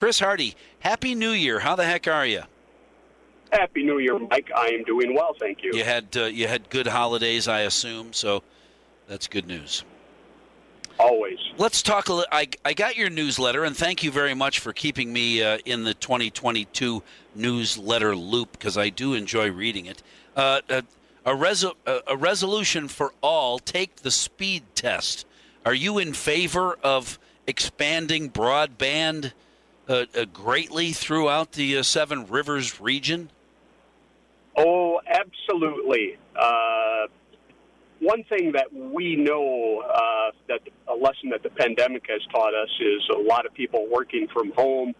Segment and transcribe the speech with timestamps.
[0.00, 1.58] Chris Hardie, Happy New Year.
[1.58, 2.42] How the heck are you?
[3.50, 4.48] Happy New Year, Mike.
[4.54, 5.72] I am doing well, thank you.
[5.74, 8.12] You had uh, you had good holidays, I assume.
[8.12, 8.44] So
[9.08, 9.84] that's good news.
[11.00, 11.38] Always.
[11.56, 12.28] Let's talk a little.
[12.30, 15.82] I, I got your newsletter, and thank you very much for keeping me uh, in
[15.82, 17.02] the 2022
[17.34, 20.02] newsletter loop because I do enjoy reading it.
[20.36, 20.84] Uh, a,
[21.24, 21.74] a, resol-
[22.06, 25.26] a resolution for all take the speed test.
[25.66, 27.18] Are you in favor of
[27.48, 29.32] expanding broadband
[29.88, 33.30] uh, uh greatly throughout the uh, Seven Rivers region?
[34.56, 36.18] Oh, absolutely.
[36.36, 37.06] Uh,
[38.00, 39.82] one thing that we know
[40.48, 44.26] that a lesson that the pandemic has taught us is a lot of people working
[44.32, 44.94] from home,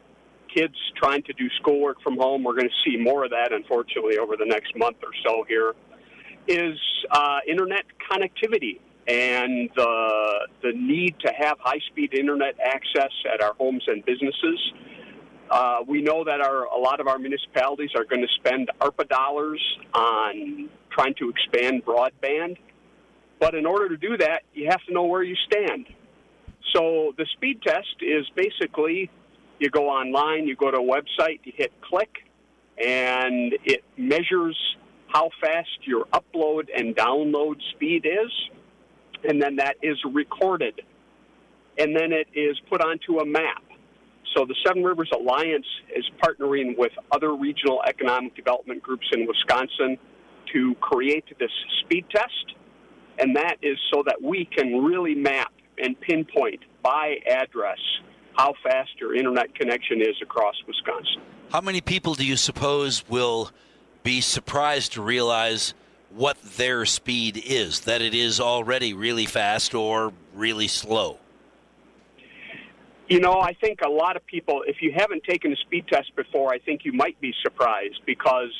[0.52, 2.44] kids trying to do schoolwork from home.
[2.44, 5.74] We're going to see more of that, unfortunately, over the next month or so here.
[6.46, 6.78] Is
[7.10, 13.54] uh, internet connectivity and the the need to have high speed internet access at our
[13.54, 14.72] homes and businesses.
[15.50, 19.08] Uh, we know that our a lot of our municipalities are going to spend ARPA
[19.08, 19.62] dollars
[19.94, 22.56] on trying to expand broadband
[23.38, 25.86] but in order to do that, you have to know where you stand.
[26.74, 29.10] So the speed test is basically
[29.58, 32.10] you go online, you go to a website, you hit click,
[32.84, 34.56] and it measures
[35.08, 38.30] how fast your upload and download speed is,
[39.24, 40.80] and then that is recorded.
[41.78, 43.62] And then it is put onto a map.
[44.34, 49.96] So the Seven Rivers Alliance is partnering with other regional economic development groups in Wisconsin
[50.52, 52.54] to create this speed test
[53.18, 57.78] and that is so that we can really map and pinpoint by address
[58.36, 61.20] how fast your internet connection is across Wisconsin.
[61.50, 63.50] How many people do you suppose will
[64.02, 65.74] be surprised to realize
[66.10, 71.18] what their speed is, that it is already really fast or really slow?
[73.08, 76.14] You know, I think a lot of people, if you haven't taken a speed test
[76.14, 78.52] before, I think you might be surprised because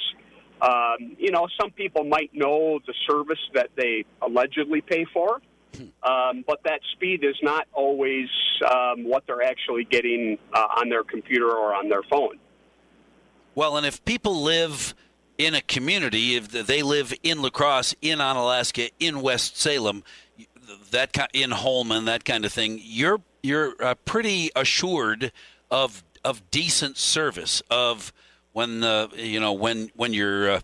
[0.61, 5.41] um, you know, some people might know the service that they allegedly pay for,
[6.03, 8.29] um, but that speed is not always
[8.69, 12.39] um, what they're actually getting uh, on their computer or on their phone.
[13.55, 14.95] Well, and if people live
[15.39, 20.03] in a community, if they live in La Crosse, in Onalaska, in West Salem,
[20.91, 25.33] that kind, in Holmen, that kind of thing, you're you're uh, pretty assured
[25.71, 28.13] of of decent service of
[28.53, 30.61] when the you know when when your uh,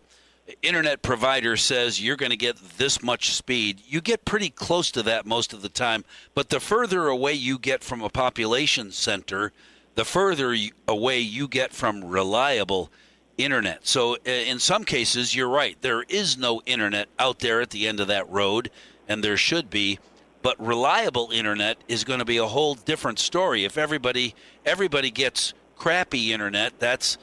[0.63, 5.03] internet provider says you're going to get this much speed, you get pretty close to
[5.05, 6.05] that most of the time.
[6.35, 9.53] But the further away you get from a population center,
[9.95, 10.57] the further
[10.89, 12.91] away you get from reliable
[13.39, 13.87] internet.
[13.87, 15.77] So uh, in some cases, you're right.
[15.81, 18.71] There is no internet out there at the end of that road,
[19.09, 19.99] and there should be.
[20.43, 23.65] But reliable internet is going to be a whole different story.
[23.65, 24.35] If everybody
[24.67, 27.17] everybody gets crappy internet, that's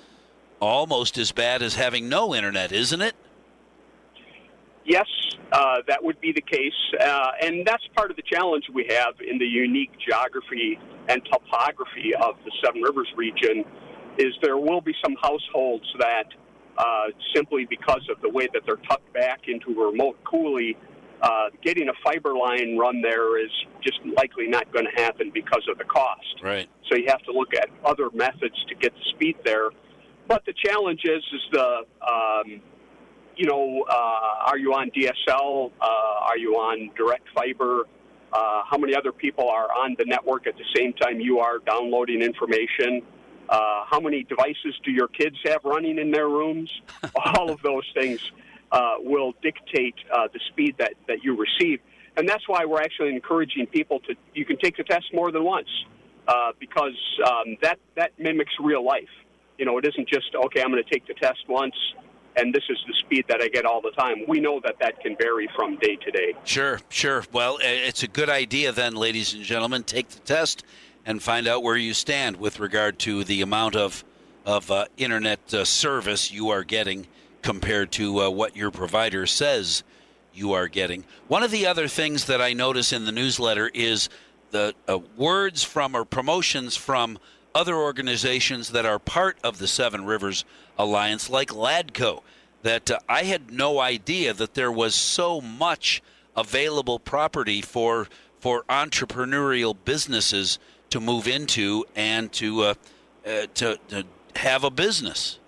[0.59, 3.15] almost as bad as having no internet, isn't it?
[4.85, 5.07] Yes,
[5.51, 6.73] uh, that would be the case.
[6.99, 12.13] Uh, and that's part of the challenge we have in the unique geography and topography
[12.15, 13.63] of the Seven Rivers region
[14.21, 16.25] is there will be some households that
[16.77, 20.77] uh, simply because of the way that they're tucked back into a remote coulee,
[21.21, 23.51] uh, getting a fiber line run there is
[23.83, 26.41] just likely not going to happen because of the cost.
[26.43, 26.69] Right.
[26.89, 29.69] So you have to look at other methods to get the speed there.
[30.27, 32.61] But the challenge is, is the, um,
[33.35, 35.71] you know, uh, are you on DSL?
[35.79, 37.83] Uh, are you on direct fiber?
[38.31, 41.59] Uh, how many other people are on the network at the same time you are
[41.59, 43.01] downloading information?
[43.51, 46.71] Uh, how many devices do your kids have running in their rooms?
[47.15, 48.31] All of those things
[48.71, 51.81] uh, will dictate uh, the speed that, that you receive.
[52.15, 55.43] And that's why we're actually encouraging people to, you can take the test more than
[55.43, 55.67] once
[56.29, 56.97] uh, because
[57.27, 59.09] um, that, that mimics real life.
[59.57, 61.75] You know, it isn't just, okay, I'm going to take the test once
[62.37, 64.23] and this is the speed that I get all the time.
[64.27, 66.33] We know that that can vary from day to day.
[66.45, 67.25] Sure, sure.
[67.33, 69.83] Well, it's a good idea then, ladies and gentlemen.
[69.83, 70.63] Take the test
[71.05, 74.03] and find out where you stand with regard to the amount of
[74.45, 77.07] of uh, internet uh, service you are getting
[77.41, 79.83] compared to uh, what your provider says
[80.33, 81.03] you are getting.
[81.27, 84.09] One of the other things that I notice in the newsletter is
[84.51, 87.19] the uh, words from or promotions from
[87.53, 90.45] other organizations that are part of the Seven Rivers
[90.77, 92.21] Alliance, like LADCO,
[92.63, 96.01] that uh, I had no idea that there was so much
[96.35, 98.07] available property for
[98.39, 100.57] for entrepreneurial businesses
[100.91, 102.73] to move into and to uh,
[103.25, 104.05] uh, to, to
[104.35, 105.39] have a business.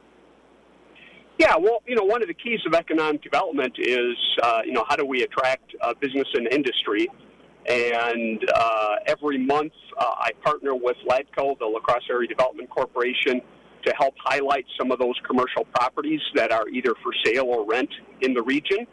[1.39, 4.85] Yeah, well, you know, one of the keys of economic development is, uh, you know,
[4.87, 7.07] how do we attract uh, business and industry?
[7.67, 13.41] And uh, every month, uh, I partner with LADCO, the La Crosse Area Development Corporation,
[13.83, 17.89] to help highlight some of those commercial properties that are either for sale or rent
[18.21, 18.85] in the region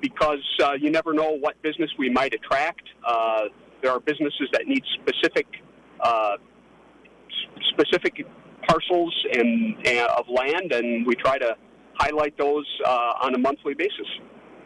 [0.00, 2.82] because uh, you never know what business we might attract.
[3.06, 3.44] Uh,
[3.82, 5.46] there are businesses that need specific
[6.02, 6.36] uh,
[7.70, 8.26] specific
[8.68, 11.56] parcels and, and, of land, and we try to
[11.94, 14.06] highlight those uh, on a monthly basis.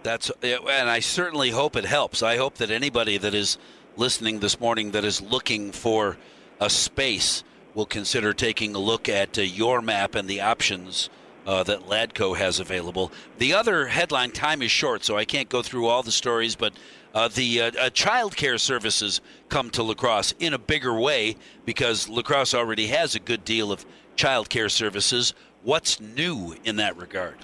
[0.03, 2.23] That's and I certainly hope it helps.
[2.23, 3.59] I hope that anybody that is
[3.97, 6.17] listening this morning that is looking for
[6.61, 7.43] a space
[7.75, 11.11] will consider taking a look at uh, your map and the options
[11.47, 13.13] uh, that Ladco has available.
[13.39, 16.73] The other headline time is short, so I can't go through all the stories, but
[17.17, 21.35] uh, the uh, uh, child care services come to La Crosse in a bigger way
[21.65, 23.87] because La Crosse already has a good deal of
[24.17, 25.33] child care services.
[25.63, 27.39] What's new in that regard?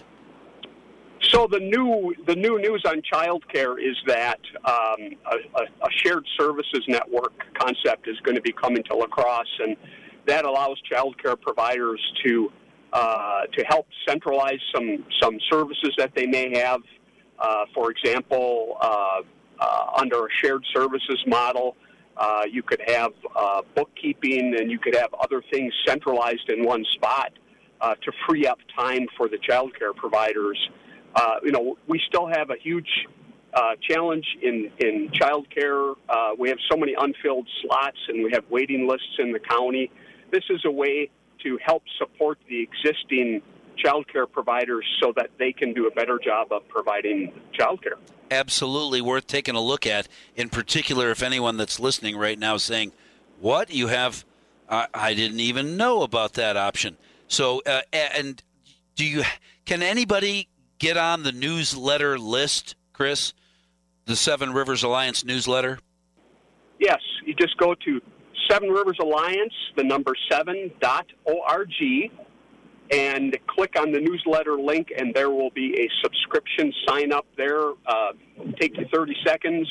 [1.31, 6.85] So the new the new news on childcare is that um, a, a, shared services
[6.87, 9.75] network concept is going to be coming to La Crosse, and
[10.27, 12.53] that allows childcare providers to
[12.93, 16.83] uh, to help centralize some some services that they may have.
[17.39, 19.23] Uh, for example, uh,
[19.63, 21.77] uh under a shared services model,
[22.17, 26.85] uh, you could have uh, bookkeeping and you could have other things centralized in one
[26.93, 27.33] spot
[28.01, 30.59] to free up time for the childcare providers.
[31.43, 32.91] you know, we still have a huge
[33.89, 35.95] challenge in in childcare.
[36.39, 39.91] we have so many unfilled slots, and we have waiting lists in the county.
[40.31, 41.11] This is a way
[41.43, 43.43] to help support the existing
[43.77, 47.99] child care providers so that they can do a better job of providing child care.
[48.33, 50.09] Absolutely worth taking a look at.
[50.35, 52.93] In particular, if anyone that's listening right now is saying,
[53.41, 53.71] What?
[53.71, 54.25] You have,
[54.71, 56.97] uh, I didn't even know about that option.
[57.29, 58.43] So, uh, and
[58.95, 59.23] do you,
[59.67, 60.49] can anybody
[60.79, 63.35] get on the newsletter list, Chris?
[64.07, 65.79] The Seven Rivers Alliance newsletter?
[66.81, 67.01] Yes.
[67.27, 68.01] You just go to
[68.51, 71.69] Seven Rivers Alliance, the number seven dot org,
[72.91, 77.71] and click on the newsletter link, and there will be a subscription sign up there.
[77.87, 78.13] Uh,
[78.61, 79.69] take you 30 seconds.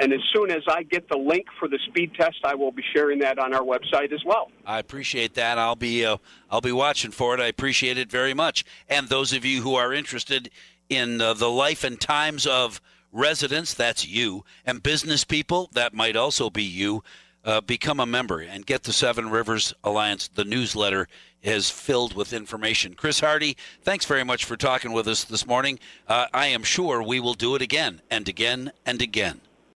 [0.00, 2.84] And as soon as I get the link for the speed test, I will be
[2.94, 4.50] sharing that on our website as well.
[4.64, 5.58] I appreciate that.
[5.58, 6.18] I'll be uh,
[6.50, 7.40] I'll be watching for it.
[7.40, 8.64] I appreciate it very much.
[8.88, 10.50] And those of you who are interested
[10.88, 16.14] in uh, the life and times of residents, that's you, and business people, that might
[16.14, 17.02] also be you
[17.44, 20.28] uh, become a member and get the Seven Rivers Alliance.
[20.28, 21.08] The newsletter
[21.42, 22.94] is filled with information.
[22.94, 25.78] Chris Hardie, thanks very much for talking with us this morning.
[26.06, 29.40] Uh, I am sure we will do it again and again and again.